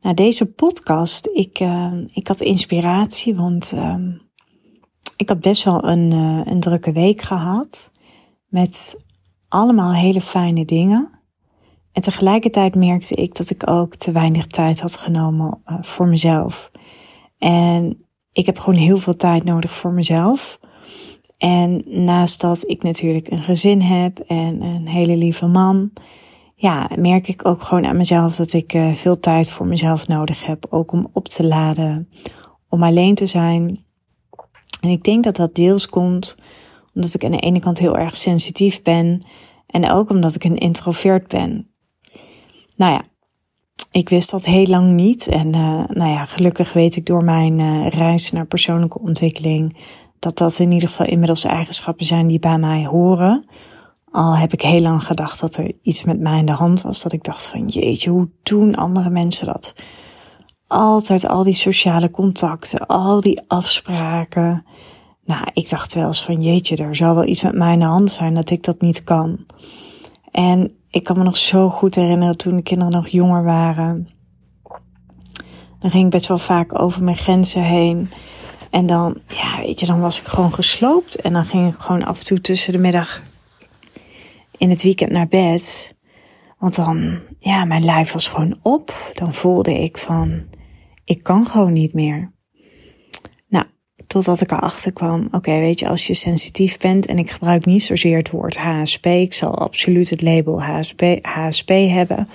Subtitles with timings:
[0.00, 3.94] Nou, deze podcast, ik, uh, ik had inspiratie, want uh,
[5.16, 7.92] ik had best wel een, uh, een drukke week gehad.
[8.48, 9.06] Met
[9.48, 11.10] allemaal hele fijne dingen.
[11.92, 16.70] En tegelijkertijd merkte ik dat ik ook te weinig tijd had genomen uh, voor mezelf.
[17.38, 20.58] En ik heb gewoon heel veel tijd nodig voor mezelf.
[21.38, 25.92] En naast dat ik natuurlijk een gezin heb en een hele lieve man,
[26.60, 30.46] ja, merk ik ook gewoon aan mezelf dat ik uh, veel tijd voor mezelf nodig
[30.46, 30.66] heb.
[30.70, 32.08] Ook om op te laden,
[32.68, 33.84] om alleen te zijn.
[34.80, 36.36] En ik denk dat dat deels komt
[36.94, 39.26] omdat ik aan de ene kant heel erg sensitief ben
[39.66, 41.70] en ook omdat ik een introvert ben.
[42.76, 43.02] Nou ja,
[43.90, 45.28] ik wist dat heel lang niet.
[45.28, 49.76] En uh, nou ja, gelukkig weet ik door mijn uh, reis naar persoonlijke ontwikkeling
[50.18, 53.44] dat dat in ieder geval inmiddels eigenschappen zijn die bij mij horen.
[54.10, 57.02] Al heb ik heel lang gedacht dat er iets met mij in de hand was.
[57.02, 59.74] Dat ik dacht van jeetje, hoe doen andere mensen dat?
[60.66, 64.64] Altijd al die sociale contacten, al die afspraken.
[65.24, 67.84] Nou, ik dacht wel eens van jeetje, er zal wel iets met mij in de
[67.84, 69.46] hand zijn dat ik dat niet kan.
[70.30, 74.08] En ik kan me nog zo goed herinneren toen de kinderen nog jonger waren.
[75.78, 78.10] Dan ging ik best wel vaak over mijn grenzen heen.
[78.70, 81.20] En dan, ja, weet je, dan was ik gewoon gesloopt.
[81.20, 83.22] En dan ging ik gewoon af en toe tussen de middag
[84.58, 85.94] in het weekend naar bed.
[86.58, 89.12] Want dan, ja, mijn lijf was gewoon op.
[89.14, 90.42] Dan voelde ik van,
[91.04, 92.32] ik kan gewoon niet meer.
[93.48, 93.64] Nou,
[94.06, 97.82] totdat ik erachter kwam, oké, weet je, als je sensitief bent, en ik gebruik niet
[97.82, 102.28] zozeer het woord HSP, ik zal absoluut het label HSP, HSP hebben.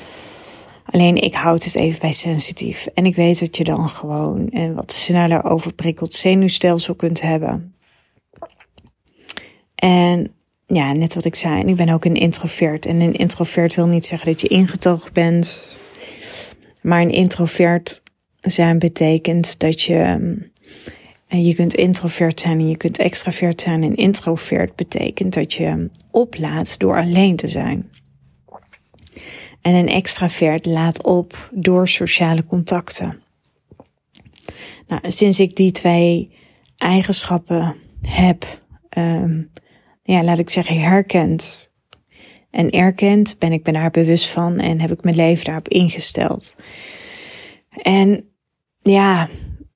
[0.86, 2.86] Alleen ik houd het even bij sensitief.
[2.86, 7.76] En ik weet dat je dan gewoon een wat sneller overprikkeld zenuwstelsel kunt hebben.
[9.76, 10.34] En
[10.68, 12.86] ja, net wat ik zei, ik ben ook een introvert.
[12.86, 15.78] En een introvert wil niet zeggen dat je ingetogen bent.
[16.82, 18.04] Maar een introvert
[18.42, 19.98] zijn betekent dat je.
[21.28, 23.84] En je kunt introvert zijn en je kunt extravert zijn.
[23.84, 27.90] En introvert betekent dat je oplaat door alleen te zijn.
[29.62, 33.22] En een extravert laat op door sociale contacten.
[34.88, 36.32] Nou, sinds ik die twee
[36.78, 38.62] eigenschappen heb,
[38.98, 39.52] um,
[40.04, 41.72] ja, laat ik zeggen, herkend
[42.52, 46.56] en erkend, ben ik me daar bewust van en heb ik mijn leven daarop ingesteld.
[47.82, 48.26] En
[48.82, 49.30] ja,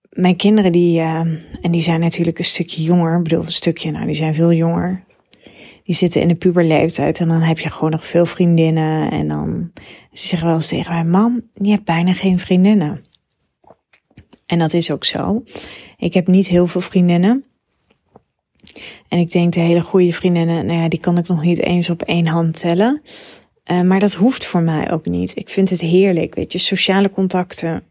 [0.09, 1.19] mijn kinderen die, uh,
[1.61, 4.53] en die zijn natuurlijk een stukje jonger, ik bedoel een stukje, nou die zijn veel
[4.53, 5.05] jonger.
[5.83, 9.71] Die zitten in de puberleeftijd en dan heb je gewoon nog veel vriendinnen en dan
[10.11, 13.05] ze zeggen wel eens tegen mij, mam, je hebt bijna geen vriendinnen.
[14.45, 15.44] En dat is ook zo.
[15.97, 17.47] Ik heb niet heel veel vriendinnen.
[19.07, 21.89] En ik denk de hele goede vriendinnen, nou ja, die kan ik nog niet eens
[21.89, 23.01] op één hand tellen.
[23.71, 25.35] Uh, maar dat hoeft voor mij ook niet.
[25.35, 26.57] Ik vind het heerlijk, weet je.
[26.57, 27.83] Sociale contacten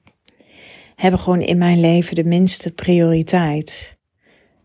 [0.95, 3.99] hebben gewoon in mijn leven de minste prioriteit.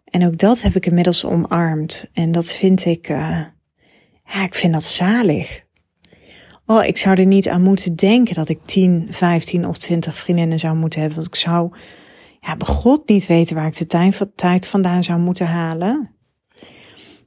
[0.05, 2.09] En ook dat heb ik inmiddels omarmd.
[2.13, 3.39] En dat vind ik, uh,
[4.25, 5.63] ja, ik vind dat zalig.
[6.65, 10.59] Oh, ik zou er niet aan moeten denken dat ik 10, 15 of 20 vriendinnen
[10.59, 11.17] zou moeten hebben.
[11.17, 11.71] Want ik zou,
[12.41, 16.16] ja, begot niet weten waar ik de tijd vandaan zou moeten halen.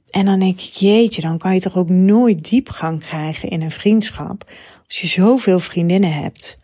[0.09, 3.71] En dan denk ik, jeetje, dan kan je toch ook nooit diepgang krijgen in een
[3.71, 4.51] vriendschap.
[4.87, 6.57] Als je zoveel vriendinnen hebt.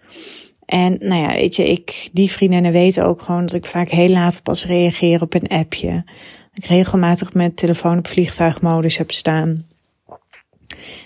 [0.66, 4.09] En nou ja, weet je, ik, die vriendinnen weten ook gewoon dat ik vaak heel
[4.09, 6.06] laat pas reageer op een appje.
[6.53, 9.66] Ik regelmatig mijn telefoon op vliegtuigmodus heb staan.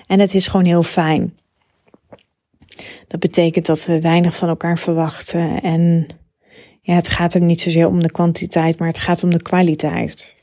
[0.08, 1.38] En het is gewoon heel fijn.
[3.08, 5.62] Dat betekent dat we weinig van elkaar verwachten.
[5.62, 6.08] En
[6.86, 10.36] ja, het gaat er niet zozeer om de kwantiteit, maar het gaat om de kwaliteit.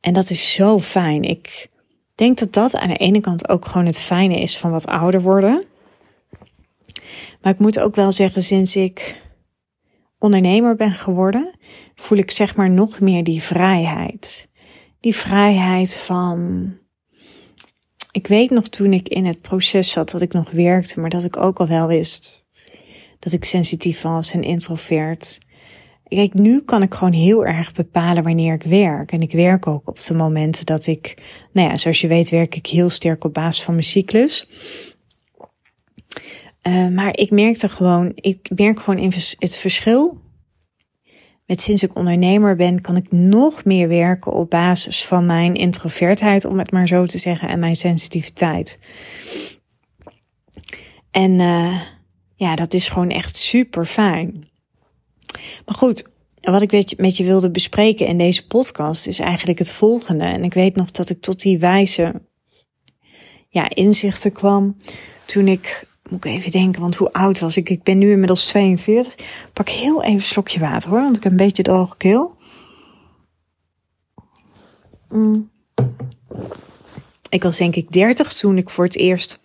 [0.00, 1.22] En dat is zo fijn.
[1.22, 1.68] Ik
[2.14, 5.22] denk dat dat aan de ene kant ook gewoon het fijne is van wat ouder
[5.22, 5.64] worden.
[7.42, 9.22] Maar ik moet ook wel zeggen, sinds ik
[10.18, 11.54] ondernemer ben geworden,
[11.94, 14.48] voel ik zeg maar nog meer die vrijheid.
[15.00, 16.72] Die vrijheid van.
[18.12, 21.24] Ik weet nog toen ik in het proces zat dat ik nog werkte, maar dat
[21.24, 22.43] ik ook al wel wist
[23.24, 25.38] dat ik sensitief was en introvert.
[26.08, 29.12] Kijk, nu kan ik gewoon heel erg bepalen wanneer ik werk.
[29.12, 31.22] En ik werk ook op de momenten dat ik,
[31.52, 34.48] nou ja, zoals je weet werk ik heel sterk op basis van mijn cyclus.
[36.62, 40.22] Uh, maar ik merkte gewoon, ik merk gewoon het verschil.
[41.46, 46.44] Met sinds ik ondernemer ben, kan ik nog meer werken op basis van mijn introvertheid,
[46.44, 48.78] om het maar zo te zeggen, en mijn sensitiviteit.
[51.10, 51.80] En uh,
[52.34, 54.48] ja, dat is gewoon echt super fijn.
[55.66, 56.04] Maar goed,
[56.40, 60.24] wat ik met je wilde bespreken in deze podcast is eigenlijk het volgende.
[60.24, 62.22] En ik weet nog dat ik tot die wijze
[63.48, 64.76] ja, inzichten kwam
[65.24, 67.68] toen ik, moet ik even denken, want hoe oud was ik?
[67.68, 69.14] Ik ben nu inmiddels 42.
[69.52, 72.36] Pak heel even een slokje water hoor, want ik heb een beetje droge keel.
[75.08, 75.50] Mm.
[77.28, 79.40] Ik was denk ik 30 toen ik voor het eerst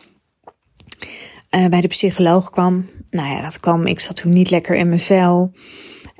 [1.56, 2.86] uh, bij de psycholoog kwam.
[3.10, 3.88] Nou ja, dat kwam.
[3.88, 5.51] Ik zat toen niet lekker in mijn vel.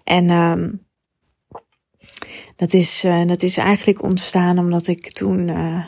[0.04, 0.88] En um,
[2.56, 5.48] dat, is, uh, dat is eigenlijk ontstaan omdat ik toen.
[5.48, 5.86] Uh,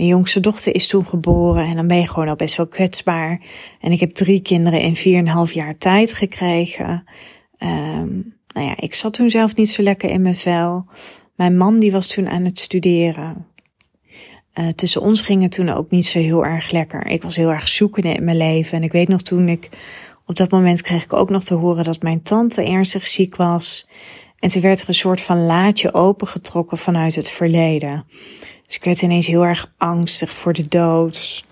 [0.00, 3.40] mijn jongste dochter is toen geboren en dan ben je gewoon al best wel kwetsbaar.
[3.80, 7.04] En ik heb drie kinderen in vier en een half jaar tijd gekregen.
[7.58, 10.86] Um, nou ja, ik zat toen zelf niet zo lekker in mijn vel.
[11.36, 13.46] Mijn man die was toen aan het studeren.
[14.54, 17.06] Uh, tussen ons ging het toen ook niet zo heel erg lekker.
[17.06, 18.78] Ik was heel erg zoekende in mijn leven.
[18.78, 19.68] En ik weet nog toen ik,
[20.26, 23.86] op dat moment kreeg ik ook nog te horen dat mijn tante ernstig ziek was.
[24.38, 28.04] En toen werd er een soort van laadje opengetrokken vanuit het verleden.
[28.66, 31.44] Dus ik werd ineens heel erg angstig voor de dood.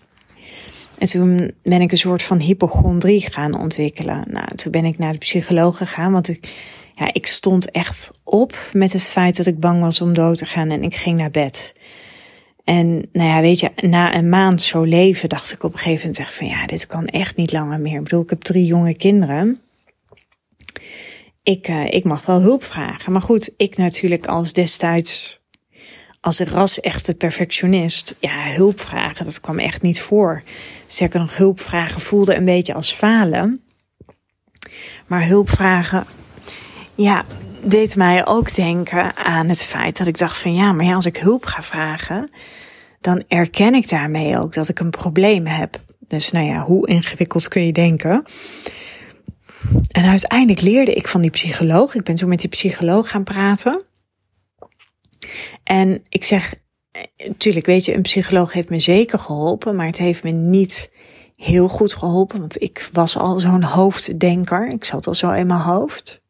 [0.98, 4.24] En toen ben ik een soort van hypochondrie gaan ontwikkelen.
[4.30, 6.48] Nou, toen ben ik naar de psycholoog gegaan, want ik,
[6.94, 10.46] ja, ik stond echt op met het feit dat ik bang was om dood te
[10.46, 11.74] gaan en ik ging naar bed.
[12.68, 16.00] En nou ja, weet je, na een maand zo leven dacht ik op een gegeven
[16.00, 17.96] moment echt van ja, dit kan echt niet langer meer.
[17.96, 19.60] Ik bedoel, ik heb drie jonge kinderen.
[21.42, 23.12] Ik, uh, ik mag wel hulp vragen.
[23.12, 25.40] Maar goed, ik natuurlijk als destijds,
[26.20, 30.42] als ras-echte perfectionist, ja, hulp vragen, dat kwam echt niet voor.
[30.86, 33.62] Zeker nog hulp vragen voelde een beetje als falen.
[35.06, 36.06] Maar hulp vragen,
[36.94, 37.24] ja,
[37.62, 41.06] deed mij ook denken aan het feit dat ik dacht van ja, maar ja, als
[41.06, 42.30] ik hulp ga vragen,
[43.00, 45.80] dan erken ik daarmee ook dat ik een probleem heb.
[46.08, 48.24] Dus nou ja, hoe ingewikkeld kun je denken?
[49.90, 51.94] En uiteindelijk leerde ik van die psycholoog.
[51.94, 53.82] Ik ben toen met die psycholoog gaan praten.
[55.64, 56.54] En ik zeg,
[57.26, 60.90] natuurlijk weet je, een psycholoog heeft me zeker geholpen, maar het heeft me niet
[61.36, 64.68] heel goed geholpen, want ik was al zo'n hoofddenker.
[64.70, 66.22] Ik zat al zo in mijn hoofd.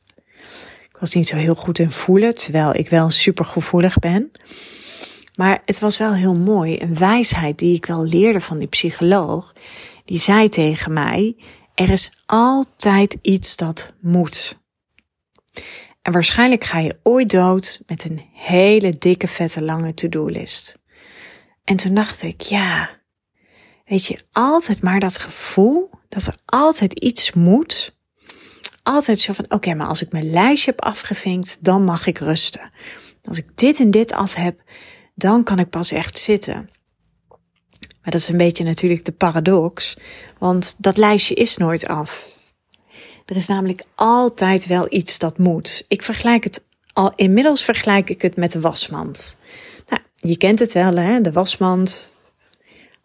[0.98, 4.30] Ik was niet zo heel goed in voelen, terwijl ik wel super gevoelig ben.
[5.34, 9.52] Maar het was wel heel mooi, een wijsheid die ik wel leerde van die psycholoog.
[10.04, 11.36] Die zei tegen mij,
[11.74, 14.58] er is altijd iets dat moet.
[16.02, 20.78] En waarschijnlijk ga je ooit dood met een hele dikke, vette, lange to-do-list.
[21.64, 22.90] En toen dacht ik, ja,
[23.84, 27.97] weet je, altijd maar dat gevoel dat er altijd iets moet
[28.88, 32.70] altijd zo van, oké, maar als ik mijn lijstje heb afgevinkt, dan mag ik rusten.
[33.24, 34.60] Als ik dit en dit af heb,
[35.14, 36.70] dan kan ik pas echt zitten.
[38.02, 39.96] Maar dat is een beetje natuurlijk de paradox,
[40.38, 42.36] want dat lijstje is nooit af.
[43.26, 45.84] Er is namelijk altijd wel iets dat moet.
[45.88, 49.36] Ik vergelijk het al, inmiddels vergelijk ik het met de wasmand.
[49.88, 51.20] Nou, je kent het wel, hè?
[51.20, 52.10] De wasmand.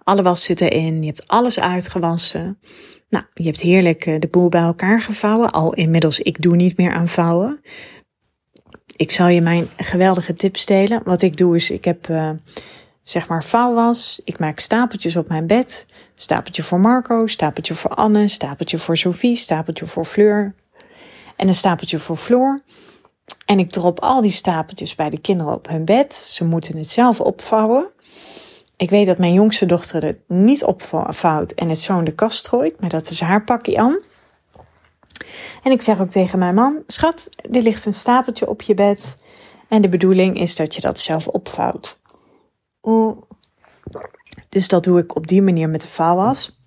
[0.03, 2.59] Alle was zit erin, je hebt alles uitgewassen.
[3.13, 5.51] Nou, je hebt heerlijk eh, de boel bij elkaar gevouwen.
[5.51, 7.61] Al inmiddels, ik doe niet meer aan vouwen.
[8.95, 11.01] Ik zal je mijn geweldige tips delen.
[11.03, 12.29] Wat ik doe is, ik heb uh,
[13.03, 14.21] zeg maar vouwwas.
[14.23, 15.85] Ik maak stapeltjes op mijn bed.
[16.15, 20.55] Stapeltje voor Marco, stapeltje voor Anne, stapeltje voor Sophie, stapeltje voor Fleur.
[21.35, 22.61] En een stapeltje voor Floor.
[23.45, 26.13] En ik drop al die stapeltjes bij de kinderen op hun bed.
[26.13, 27.91] Ze moeten het zelf opvouwen.
[28.83, 32.47] Ik weet dat mijn jongste dochter het niet opvouwt en het zo in de kast
[32.47, 33.99] gooit, maar dat is haar pakje aan.
[35.63, 39.15] En ik zeg ook tegen mijn man: Schat, er ligt een stapeltje op je bed.
[39.67, 41.99] En de bedoeling is dat je dat zelf opvouwt.
[42.81, 43.23] Mm.
[44.49, 46.59] Dus dat doe ik op die manier met de vouwwas.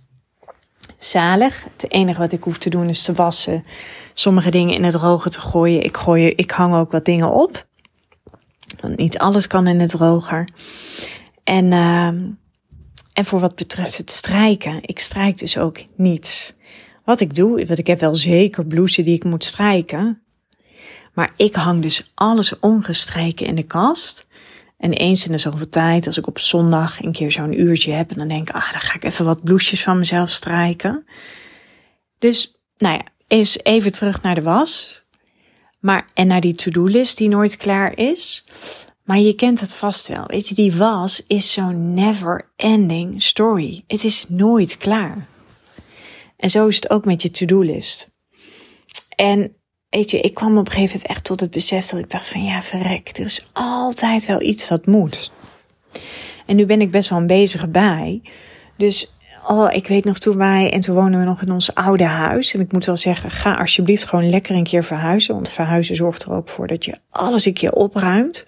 [0.97, 1.65] Zalig.
[1.65, 3.65] Het enige wat ik hoef te doen is te wassen.
[4.15, 5.85] Sommige dingen in het droge te gooien.
[5.85, 7.67] Ik, gooi, ik hang ook wat dingen op.
[8.81, 10.49] Want niet alles kan in het droger.
[11.47, 12.07] En, uh,
[13.13, 16.53] en voor wat betreft het strijken, ik strijk dus ook niets.
[17.05, 20.23] Wat ik doe, want ik heb wel zeker blouses die ik moet strijken.
[21.15, 24.27] Maar ik hang dus alles ongestreken in de kast.
[24.79, 28.11] En eens in de zoveel tijd, als ik op zondag een keer zo'n uurtje heb,
[28.11, 31.07] en dan denk ik, ah, dan ga ik even wat blouses van mezelf strijken.
[32.19, 35.03] Dus, nou ja, eens even terug naar de was.
[35.81, 38.45] Maar, en naar die to-do-list die nooit klaar is.
[39.07, 40.25] Maar je kent het vast wel.
[40.27, 43.85] Weet je, die was is zo'n never ending story.
[43.87, 45.27] Het is nooit klaar.
[46.37, 48.11] En zo is het ook met je to-do-list.
[49.17, 49.57] En
[49.89, 52.29] weet je, ik kwam op een gegeven moment echt tot het besef dat ik dacht
[52.29, 55.31] van ja, verrek, er is altijd wel iets dat moet.
[56.47, 58.23] En nu ben ik best wel een bezige bij.
[58.77, 59.16] Dus
[59.49, 62.55] oh, ik weet nog toen wij, en toen wonen we nog in ons oude huis.
[62.55, 65.35] En ik moet wel zeggen, ga alsjeblieft gewoon lekker een keer verhuizen.
[65.35, 68.47] Want verhuizen zorgt er ook voor dat je alles een keer opruimt.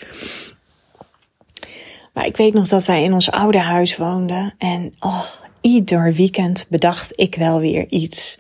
[2.12, 4.55] Maar ik weet nog dat wij in ons oude huis woonden.
[4.59, 5.25] En oh,
[5.61, 8.38] ieder weekend bedacht ik wel weer iets.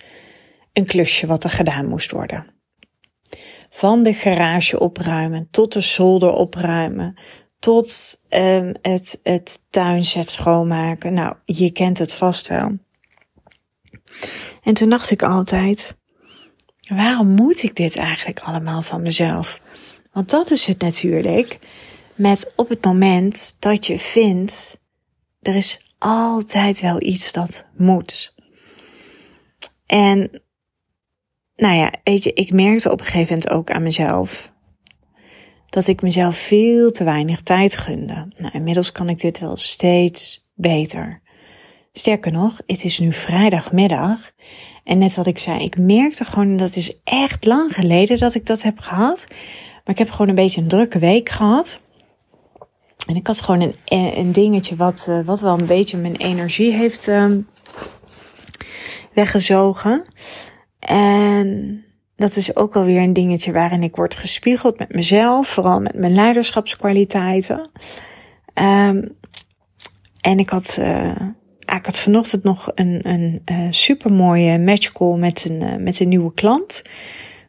[0.72, 2.46] Een klusje wat er gedaan moest worden.
[3.70, 7.18] Van de garage opruimen tot de zolder opruimen.
[7.58, 11.14] Tot um, het, het tuinzet schoonmaken.
[11.14, 12.78] Nou, je kent het vast wel.
[14.62, 15.96] En toen dacht ik altijd,
[16.88, 19.60] waarom moet ik dit eigenlijk allemaal van mezelf?
[20.12, 21.58] Want dat is het natuurlijk.
[22.14, 24.80] Met op het moment dat je vindt,
[25.42, 28.34] er is altijd wel iets dat moet.
[29.86, 30.42] En
[31.56, 34.52] nou ja, weet je, ik merkte op een gegeven moment ook aan mezelf
[35.68, 38.28] dat ik mezelf veel te weinig tijd gunde.
[38.36, 41.20] Nou, inmiddels kan ik dit wel steeds beter.
[41.92, 44.30] Sterker nog, het is nu vrijdagmiddag.
[44.84, 48.46] En net wat ik zei, ik merkte gewoon, dat is echt lang geleden dat ik
[48.46, 49.26] dat heb gehad.
[49.84, 51.80] Maar ik heb gewoon een beetje een drukke week gehad.
[53.06, 56.72] En ik had gewoon een, een dingetje wat, eh, wat wel een beetje mijn energie
[56.72, 57.48] heeft um,
[59.12, 60.02] weggezogen.
[60.78, 61.84] En
[62.18, 66.12] dat is ook alweer een dingetje waarin ik word gespiegeld met mezelf, vooral met mijn
[66.12, 67.70] leiderschapskwaliteiten.
[68.54, 69.16] Um,
[70.20, 71.20] en ik had, uh,
[71.60, 76.08] ik had vanochtend nog een, een uh, supermooie match call met een, uh, met een
[76.08, 76.82] nieuwe klant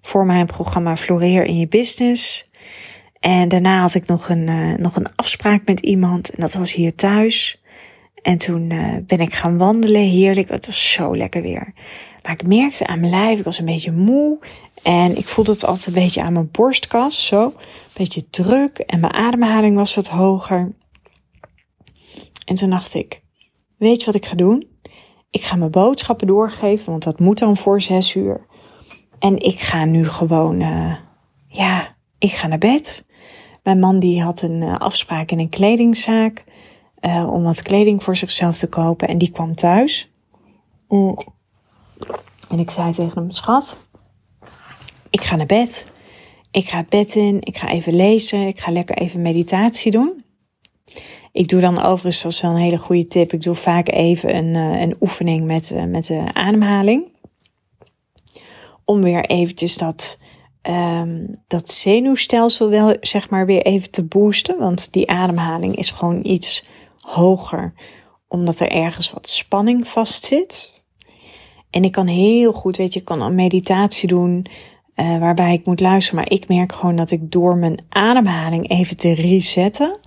[0.02, 2.50] voor mijn programma Floreer in je business.
[3.20, 6.96] En daarna had ik nog een, nog een afspraak met iemand en dat was hier
[6.96, 7.62] thuis.
[8.22, 8.68] En toen
[9.08, 10.50] ben ik gaan wandelen, heerlijk.
[10.50, 11.74] Het was zo lekker weer.
[12.24, 14.40] Maar ik merkte aan mijn lijf, ik was een beetje moe.
[14.84, 17.46] En ik voelde het altijd een beetje aan mijn borstkas, zo.
[17.46, 17.54] Een
[17.94, 20.76] beetje druk en mijn ademhaling was wat hoger.
[22.46, 23.22] En toen dacht ik,
[23.78, 24.68] weet je wat ik ga doen?
[25.32, 28.46] Ik ga mijn boodschappen doorgeven, want dat moet dan voor zes uur.
[29.20, 30.96] En ik ga nu gewoon, uh,
[31.48, 33.06] ja, ik ga naar bed.
[33.64, 36.44] Mijn man die had een uh, afspraak in een kledingzaak
[37.02, 40.12] uh, om wat kleding voor zichzelf te kopen en die kwam thuis.
[40.88, 41.18] Mm.
[42.50, 43.78] En ik zei tegen hem, schat,
[45.10, 45.88] ik ga naar bed.
[46.52, 50.24] Ik ga het bed in, ik ga even lezen, ik ga lekker even meditatie doen.
[51.32, 54.36] Ik doe dan overigens, dat is wel een hele goede tip, ik doe vaak even
[54.36, 57.12] een, uh, een oefening met, uh, met de ademhaling.
[58.86, 60.20] Om weer eventjes dat,
[60.70, 64.60] um, dat zenuwstelsel wel, zeg maar, weer even te boosten.
[64.60, 66.66] Want die ademhaling is gewoon iets
[67.00, 67.74] hoger,
[68.28, 70.79] omdat er ergens wat spanning vast zit.
[71.70, 74.46] En ik kan heel goed, weet je, ik kan een meditatie doen
[74.96, 76.20] uh, waarbij ik moet luisteren.
[76.20, 80.00] Maar ik merk gewoon dat ik door mijn ademhaling even te resetten.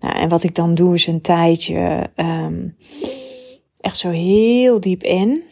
[0.00, 2.76] Nou, en wat ik dan doe is een tijdje um,
[3.80, 5.42] echt zo heel diep in.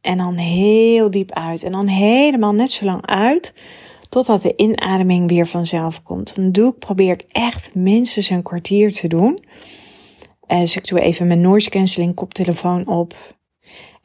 [0.00, 1.62] En dan heel diep uit.
[1.62, 3.54] En dan helemaal net zo lang uit.
[4.08, 6.34] Totdat de inademing weer vanzelf komt.
[6.34, 9.44] Dan doe ik, probeer ik echt minstens een kwartier te doen.
[10.48, 13.14] Uh, dus ik doe even mijn noise cancelling koptelefoon op.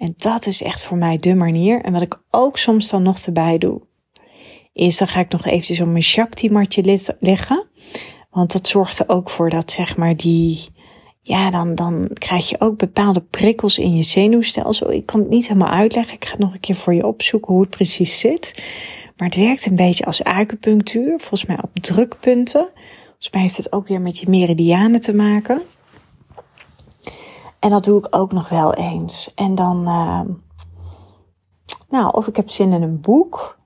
[0.04, 1.82] En dat is echt voor mij de manier.
[1.82, 3.82] En wat ik ook soms dan nog erbij doe,
[4.74, 7.68] is dan ga ik nog eventjes op mijn Shakti-matje liggen.
[8.30, 10.70] Want dat zorgt er ook voor dat, zeg maar, die,
[11.22, 14.92] ja, dan, dan krijg je ook bepaalde prikkels in je zenuwstelsel.
[14.92, 16.14] Ik kan het niet helemaal uitleggen.
[16.14, 18.62] Ik ga het nog een keer voor je opzoeken hoe het precies zit.
[19.18, 22.68] Maar het werkt een beetje als acupunctuur, volgens mij op drukpunten.
[23.06, 25.62] Volgens mij heeft het ook weer met je meridianen te maken.
[27.64, 29.34] En dat doe ik ook nog wel eens.
[29.34, 30.20] En dan, uh,
[31.90, 33.58] nou, of ik heb zin in een boek.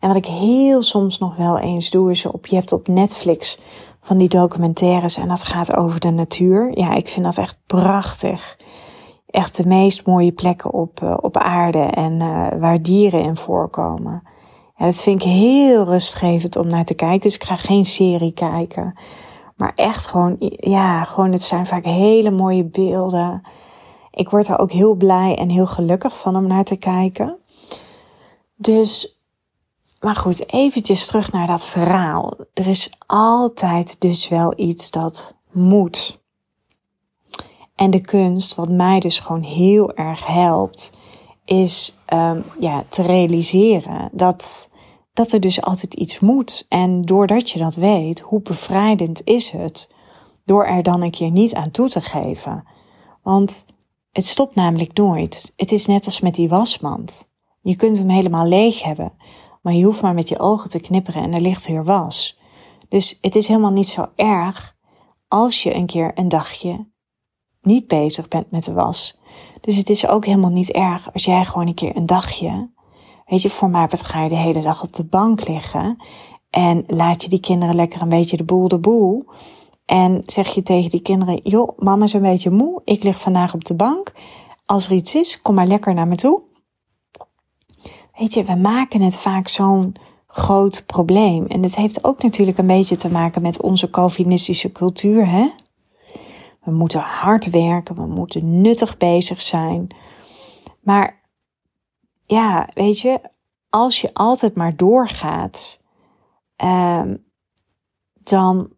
[0.00, 3.60] En wat ik heel soms nog wel eens doe, is op, je hebt op Netflix
[4.00, 6.78] van die documentaires en dat gaat over de natuur.
[6.78, 8.58] Ja, ik vind dat echt prachtig.
[9.26, 14.22] Echt de meest mooie plekken op, uh, op aarde en uh, waar dieren in voorkomen.
[14.76, 17.20] Ja, dat vind ik heel rustgevend om naar te kijken.
[17.20, 18.94] Dus ik ga geen serie kijken.
[19.62, 23.42] Maar echt gewoon, ja, gewoon het zijn vaak hele mooie beelden.
[24.10, 27.36] Ik word er ook heel blij en heel gelukkig van om naar te kijken.
[28.56, 29.20] Dus,
[30.00, 32.32] maar goed, eventjes terug naar dat verhaal.
[32.54, 36.20] Er is altijd dus wel iets dat moet.
[37.74, 40.92] En de kunst, wat mij dus gewoon heel erg helpt,
[41.44, 44.70] is um, ja, te realiseren dat
[45.12, 46.66] dat er dus altijd iets moet.
[46.68, 49.94] En doordat je dat weet, hoe bevrijdend is het
[50.44, 52.64] door er dan een keer niet aan toe te geven.
[53.22, 53.66] Want
[54.12, 55.52] Het stopt namelijk nooit.
[55.56, 57.28] Het is net als met die wasmand.
[57.60, 59.12] Je kunt hem helemaal leeg hebben,
[59.62, 62.38] maar je hoeft maar met je ogen te knipperen en er ligt weer was.
[62.88, 64.76] Dus het is helemaal niet zo erg
[65.28, 66.90] als je een keer een dagje
[67.60, 69.18] niet bezig bent met de was.
[69.60, 72.70] Dus het is ook helemaal niet erg als jij gewoon een keer een dagje,
[73.32, 75.96] weet je, voor mij ga je de hele dag op de bank liggen
[76.50, 79.24] en laat je die kinderen lekker een beetje de boel de boel.
[79.84, 83.54] En zeg je tegen die kinderen, joh, mama is een beetje moe, ik lig vandaag
[83.54, 84.12] op de bank.
[84.66, 86.42] Als er iets is, kom maar lekker naar me toe.
[88.18, 89.94] Weet je, we maken het vaak zo'n
[90.26, 91.46] groot probleem.
[91.46, 95.50] En het heeft ook natuurlijk een beetje te maken met onze Calvinistische cultuur, hè?
[96.64, 99.86] We moeten hard werken, we moeten nuttig bezig zijn.
[100.80, 101.20] Maar
[102.32, 103.20] ja, weet je,
[103.68, 105.80] als je altijd maar doorgaat,
[106.64, 107.24] um,
[108.22, 108.70] dan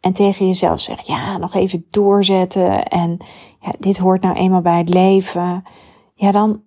[0.00, 3.16] en tegen jezelf zegt, ja, nog even doorzetten en
[3.60, 5.62] ja, dit hoort nou eenmaal bij het leven,
[6.14, 6.62] ja, dan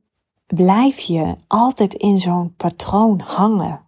[0.47, 3.85] blijf je altijd in zo'n patroon hangen.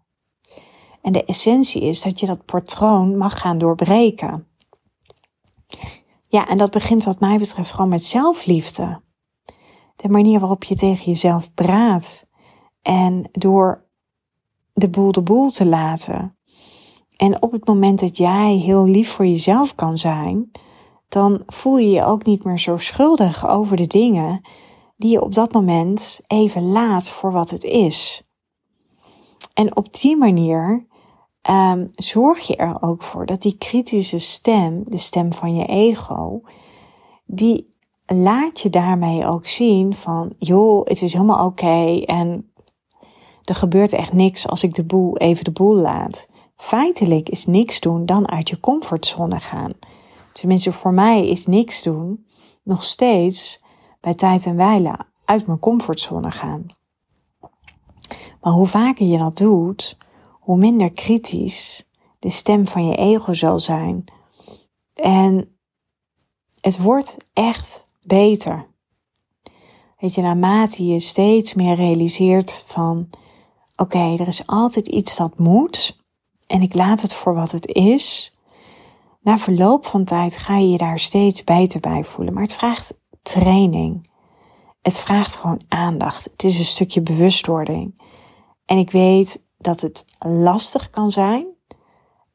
[1.01, 4.47] En de essentie is dat je dat patroon mag gaan doorbreken.
[6.27, 9.01] Ja, en dat begint wat mij betreft gewoon met zelfliefde.
[9.95, 12.27] De manier waarop je tegen jezelf praat.
[12.83, 13.83] En door
[14.73, 16.37] de boel de boel te laten.
[17.15, 20.51] En op het moment dat jij heel lief voor jezelf kan zijn,
[21.09, 24.41] dan voel je je ook niet meer zo schuldig over de dingen
[24.97, 28.27] die je op dat moment even laat voor wat het is.
[29.53, 30.87] En op die manier
[31.49, 36.41] um, zorg je er ook voor dat die kritische stem, de stem van je ego,
[37.25, 37.69] die
[38.05, 42.52] laat je daarmee ook zien van, joh, het is helemaal oké en
[43.43, 46.27] er gebeurt echt niks als ik de boel even de boel laat.
[46.55, 49.71] Feitelijk is niks doen dan uit je comfortzone gaan.
[50.33, 52.25] Tenminste, voor mij is niks doen
[52.63, 53.59] nog steeds
[53.99, 56.65] bij tijd en wijle uit mijn comfortzone gaan.
[58.41, 59.97] Maar hoe vaker je dat doet,
[60.39, 61.87] hoe minder kritisch
[62.19, 64.03] de stem van je ego zal zijn.
[64.93, 65.57] En
[66.61, 68.67] het wordt echt beter.
[69.99, 73.09] Weet je, naarmate je steeds meer realiseert van,
[73.75, 76.01] oké, er is altijd iets dat moet
[76.47, 78.33] en ik laat het voor wat het is.
[79.21, 82.93] Na verloop van tijd ga je je daar steeds beter bij voelen, maar het vraagt
[83.21, 84.09] training.
[84.81, 86.23] Het vraagt gewoon aandacht.
[86.31, 88.01] Het is een stukje bewustwording.
[88.65, 91.45] En ik weet dat het lastig kan zijn.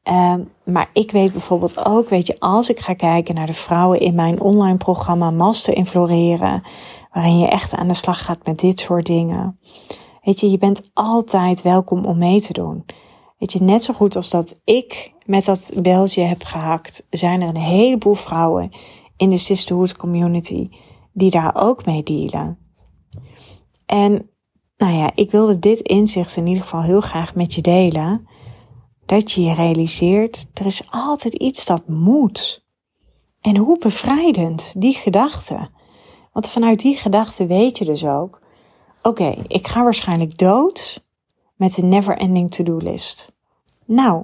[0.03, 3.99] Um, maar ik weet bijvoorbeeld ook, weet je, als ik ga kijken naar de vrouwen
[3.99, 6.63] in mijn online programma Master in Floreren,
[7.11, 9.59] waarin je echt aan de slag gaat met dit soort dingen.
[10.21, 12.85] Weet je, je bent altijd welkom om mee te doen.
[13.37, 17.47] Weet je, net zo goed als dat ik met dat beltje heb gehakt, zijn er
[17.47, 18.71] een heleboel vrouwen
[19.17, 20.69] in de sisterhood community
[21.13, 22.57] die daar ook mee dealen.
[23.85, 24.29] En
[24.77, 28.27] nou ja, ik wilde dit inzicht in ieder geval heel graag met je delen.
[29.05, 32.65] Dat je je realiseert, er is altijd iets dat moet.
[33.41, 35.69] En hoe bevrijdend, die gedachte.
[36.33, 38.41] Want vanuit die gedachte weet je dus ook,
[39.01, 41.05] oké, ik ga waarschijnlijk dood
[41.55, 43.31] met een never ending to-do list.
[43.85, 44.23] Nou,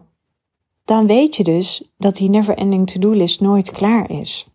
[0.85, 4.47] dan weet je dus dat die never ending to-do list nooit klaar is.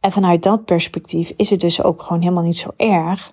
[0.00, 3.32] En vanuit dat perspectief is het dus ook gewoon helemaal niet zo erg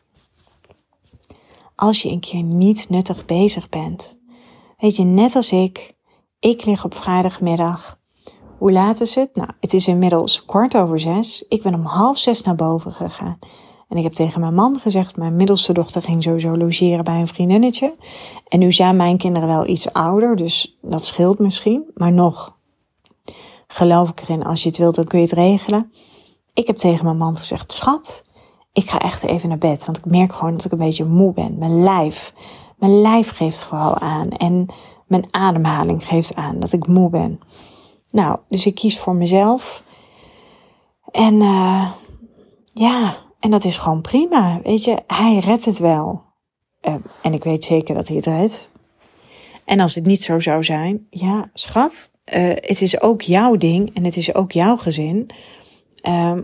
[1.75, 4.19] als je een keer niet nuttig bezig bent.
[4.77, 5.95] Weet je, net als ik,
[6.39, 7.99] ik lig op vrijdagmiddag.
[8.57, 9.35] Hoe laat is het?
[9.35, 11.45] Nou, het is inmiddels kwart over zes.
[11.47, 13.39] Ik ben om half zes naar boven gegaan.
[13.87, 17.27] En ik heb tegen mijn man gezegd, mijn middelste dochter ging sowieso logeren bij een
[17.27, 17.95] vriendinnetje.
[18.47, 21.91] En nu zijn mijn kinderen wel iets ouder, dus dat scheelt misschien.
[21.93, 22.57] Maar nog,
[23.67, 25.91] geloof ik erin, als je het wilt, dan kun je het regelen.
[26.53, 28.23] Ik heb tegen mijn man gezegd, schat,
[28.73, 29.85] ik ga echt even naar bed.
[29.85, 31.57] Want ik merk gewoon dat ik een beetje moe ben.
[31.57, 32.33] Mijn lijf,
[32.77, 34.29] mijn lijf geeft vooral aan.
[34.29, 34.65] En
[35.07, 37.39] mijn ademhaling geeft aan dat ik moe ben.
[38.09, 39.83] Nou, dus ik kies voor mezelf.
[41.11, 41.91] En uh,
[42.73, 44.59] ja, en dat is gewoon prima.
[44.63, 46.23] Weet je, hij redt het wel.
[46.81, 48.69] Uh, en ik weet zeker dat hij het redt.
[49.65, 53.95] En als het niet zo zou zijn, ja, schat, uh, het is ook jouw ding
[53.95, 55.29] en het is ook jouw gezin.
[56.07, 56.37] Uh,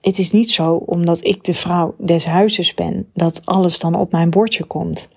[0.00, 4.12] het is niet zo omdat ik de vrouw des huizes ben, dat alles dan op
[4.12, 5.08] mijn bordje komt.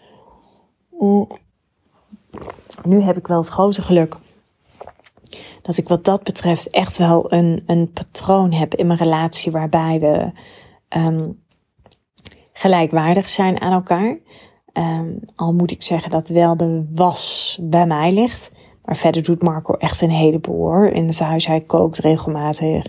[0.99, 1.27] Mm.
[2.83, 4.15] Nu heb ik wel het grote geluk
[5.61, 9.99] dat ik wat dat betreft echt wel een, een patroon heb in mijn relatie waarbij
[9.99, 10.31] we
[10.95, 11.43] um,
[12.53, 14.19] gelijkwaardig zijn aan elkaar.
[14.73, 18.51] Um, al moet ik zeggen dat wel de was bij mij ligt.
[18.83, 20.87] Maar verder doet Marco echt een heleboel hoor.
[20.87, 22.85] In het huis, hij kookt regelmatig.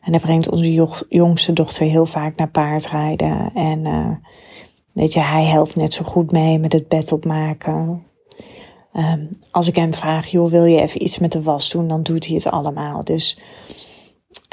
[0.00, 3.50] En hij brengt onze jongste dochter heel vaak naar paardrijden.
[3.54, 4.10] En uh,
[4.92, 8.04] weet je, hij helpt net zo goed mee met het bed opmaken.
[8.92, 12.02] Um, als ik hem vraag, joh, wil je even iets met de was doen, dan
[12.02, 13.04] doet hij het allemaal.
[13.04, 13.38] Dus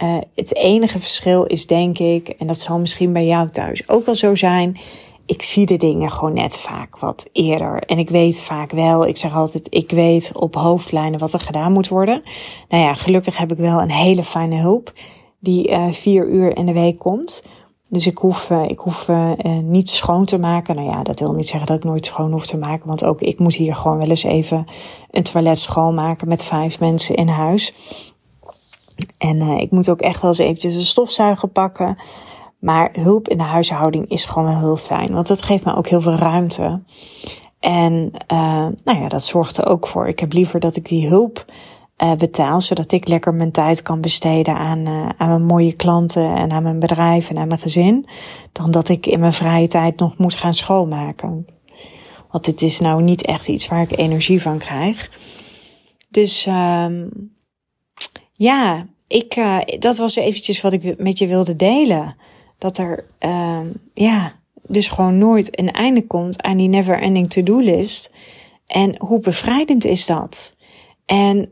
[0.04, 4.06] uh, het enige verschil is denk ik, en dat zal misschien bij jou thuis ook
[4.06, 4.78] wel zo zijn,
[5.26, 7.84] ik zie de dingen gewoon net vaak wat eerder.
[7.84, 11.72] En ik weet vaak wel, ik zeg altijd, ik weet op hoofdlijnen wat er gedaan
[11.72, 12.24] moet worden.
[12.70, 14.94] Nou ja, gelukkig heb ik wel een hele fijne hulp
[15.40, 17.50] die uh, vier uur in de week komt.
[17.90, 19.08] Dus ik hoef, uh, ik hoef
[19.64, 20.76] niet schoon te maken.
[20.76, 22.88] Nou ja, dat wil niet zeggen dat ik nooit schoon hoef te maken.
[22.88, 24.66] Want ook ik moet hier gewoon wel eens even
[25.12, 27.74] een toilet schoonmaken met vijf mensen in huis.
[29.18, 31.98] En ik moet ook echt wel eens eventjes een stofzuiger pakken.
[32.60, 35.14] Maar hulp in de huishouding is gewoon wel heel fijn.
[35.14, 36.82] Want dat geeft me ook heel veel ruimte.
[37.60, 40.08] En uh, nou ja, dat zorgt er ook voor.
[40.08, 41.46] Ik heb liever dat ik die hulp
[42.04, 46.52] uh, betaal, zodat ik lekker mijn tijd kan besteden aan, aan mijn mooie klanten en
[46.52, 48.06] aan mijn bedrijf en aan mijn gezin,
[48.52, 51.46] dan dat ik in mijn vrije tijd nog moet gaan schoonmaken.
[52.32, 55.10] Want het is nou niet echt iets waar ik energie van krijg.
[56.10, 57.32] Dus um,
[58.42, 62.16] ja, ik, uh, dat was eventjes wat ik met je wilde delen
[62.58, 63.60] dat er, uh,
[63.94, 68.14] ja, dus gewoon nooit een einde komt aan die never ending to-do list.
[68.66, 70.56] En hoe bevrijdend is dat?
[71.06, 71.52] En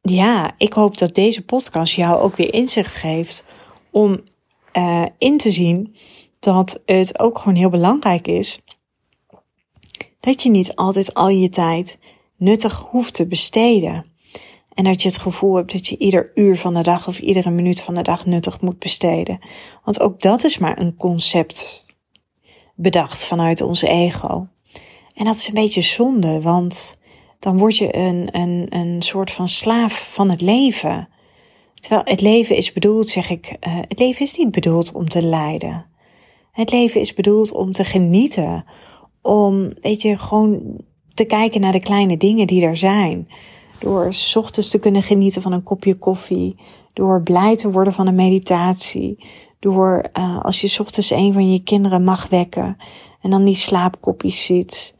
[0.00, 3.44] ja, ik hoop dat deze podcast jou ook weer inzicht geeft
[3.90, 4.20] om
[4.72, 5.94] uh, in te zien
[6.40, 8.62] dat het ook gewoon heel belangrijk is
[10.20, 11.98] dat je niet altijd al je tijd
[12.36, 14.09] nuttig hoeft te besteden.
[14.74, 17.50] En dat je het gevoel hebt dat je ieder uur van de dag of iedere
[17.50, 19.38] minuut van de dag nuttig moet besteden.
[19.84, 21.84] Want ook dat is maar een concept
[22.74, 24.46] bedacht vanuit ons ego.
[25.14, 26.98] En dat is een beetje zonde, want
[27.38, 31.08] dan word je een, een, een soort van slaaf van het leven.
[31.74, 35.22] Terwijl het leven is bedoeld, zeg ik, uh, het leven is niet bedoeld om te
[35.22, 35.86] lijden.
[36.52, 38.64] Het leven is bedoeld om te genieten.
[39.22, 40.80] Om, weet je, gewoon
[41.14, 43.28] te kijken naar de kleine dingen die er zijn.
[43.80, 46.56] Door s ochtends te kunnen genieten van een kopje koffie.
[46.92, 49.24] Door blij te worden van een meditatie.
[49.58, 52.76] Door uh, als je s ochtends een van je kinderen mag wekken.
[53.20, 54.94] En dan die slaapkopjes ziet.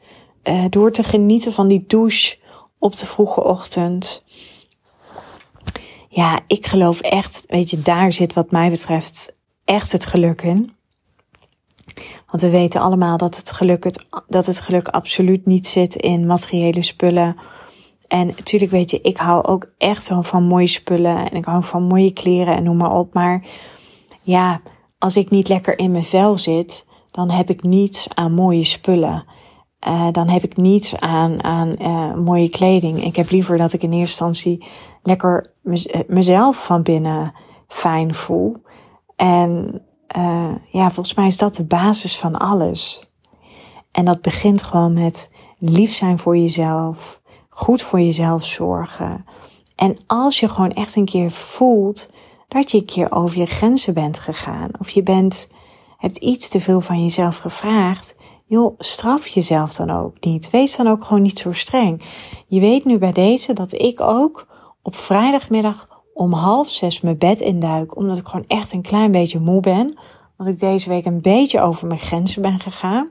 [0.45, 2.37] Uh, door te genieten van die douche
[2.79, 4.25] op de vroege ochtend.
[6.09, 10.73] Ja, ik geloof echt, weet je, daar zit wat mij betreft echt het geluk in.
[12.31, 16.27] Want we weten allemaal dat het geluk, het, dat het geluk absoluut niet zit in
[16.27, 17.37] materiële spullen
[18.11, 21.64] en natuurlijk weet je, ik hou ook echt zo van mooie spullen en ik hou
[21.64, 23.14] van mooie kleren en noem maar op.
[23.14, 23.44] Maar
[24.23, 24.61] ja,
[24.99, 29.25] als ik niet lekker in mijn vel zit, dan heb ik niets aan mooie spullen.
[29.88, 33.05] Uh, dan heb ik niets aan, aan uh, mooie kleding.
[33.05, 34.64] Ik heb liever dat ik in eerste instantie
[35.03, 37.35] lekker eh, mezelf van binnen
[37.68, 38.57] fijn voel.
[39.16, 39.83] En
[40.70, 43.11] ja, volgens mij is dat de basis van alles.
[43.92, 47.19] En dat begint gewoon met lief zijn voor jezelf
[47.61, 49.25] goed voor jezelf zorgen.
[49.77, 52.09] En als je gewoon echt een keer voelt
[52.49, 55.49] dat je een keer over je grenzen bent gegaan, of je bent,
[55.99, 60.51] hebt iets te veel van jezelf gevraagd, joh, straf jezelf dan ook niet.
[60.51, 62.03] Wees dan ook gewoon niet zo streng.
[62.46, 64.46] Je weet nu bij deze dat ik ook
[64.83, 69.40] op vrijdagmiddag om half zes mijn bed induik, omdat ik gewoon echt een klein beetje
[69.40, 69.99] moe ben.
[70.37, 73.11] Want ik deze week een beetje over mijn grenzen ben gegaan.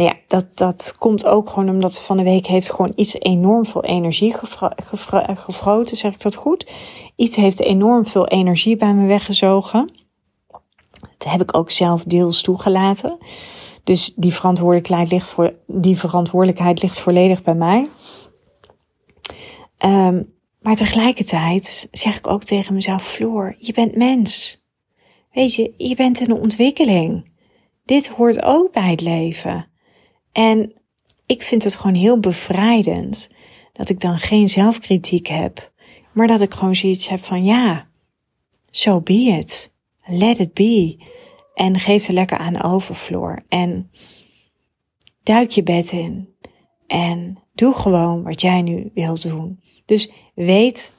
[0.00, 3.66] Nou ja, dat, dat komt ook gewoon omdat van de week heeft gewoon iets enorm
[3.66, 4.34] veel energie
[5.34, 6.72] gefroten, zeg ik dat goed?
[7.16, 9.92] Iets heeft enorm veel energie bij me weggezogen.
[11.18, 13.18] Dat heb ik ook zelf deels toegelaten.
[13.84, 17.88] Dus die verantwoordelijkheid ligt, voor, die verantwoordelijkheid ligt volledig bij mij.
[19.84, 24.62] Um, maar tegelijkertijd zeg ik ook tegen mezelf, Floor, je bent mens.
[25.32, 27.30] Weet je, je bent in een ontwikkeling.
[27.84, 29.68] Dit hoort ook bij het leven.
[30.32, 30.72] En
[31.26, 33.30] ik vind het gewoon heel bevrijdend
[33.72, 35.72] dat ik dan geen zelfkritiek heb,
[36.12, 37.88] maar dat ik gewoon zoiets heb van ja,
[38.70, 39.72] so be it.
[40.06, 40.96] Let it be.
[41.54, 43.44] En geef er lekker aan overvloer.
[43.48, 43.90] En
[45.22, 46.34] duik je bed in.
[46.86, 49.60] En doe gewoon wat jij nu wilt doen.
[49.84, 50.94] Dus weet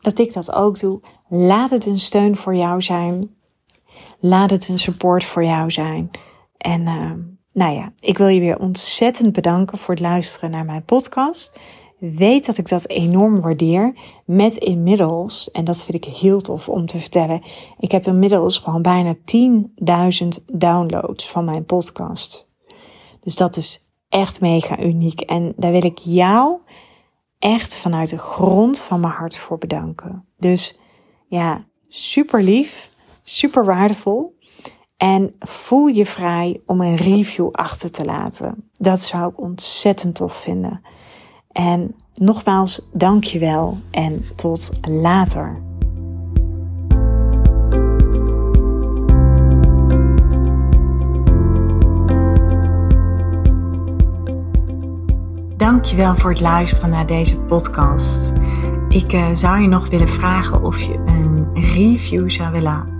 [0.00, 1.00] dat ik dat ook doe.
[1.28, 3.34] Laat het een steun voor jou zijn.
[4.18, 6.10] Laat het een support voor jou zijn.
[6.56, 7.12] En uh,
[7.60, 11.58] nou ja, ik wil je weer ontzettend bedanken voor het luisteren naar mijn podcast.
[11.98, 13.94] Weet dat ik dat enorm waardeer.
[14.24, 17.42] Met inmiddels, en dat vind ik heel tof om te vertellen.
[17.78, 22.48] Ik heb inmiddels gewoon bijna 10.000 downloads van mijn podcast.
[23.20, 25.20] Dus dat is echt mega uniek.
[25.20, 26.58] En daar wil ik jou
[27.38, 30.24] echt vanuit de grond van mijn hart voor bedanken.
[30.38, 30.78] Dus
[31.28, 32.90] ja, super lief,
[33.22, 34.38] super waardevol.
[35.00, 38.70] En voel je vrij om een review achter te laten.
[38.78, 40.80] Dat zou ik ontzettend tof vinden.
[41.52, 45.62] En nogmaals, dank je wel en tot later.
[55.56, 58.32] Dankjewel voor het luisteren naar deze podcast.
[58.88, 62.99] Ik uh, zou je nog willen vragen of je een review zou willen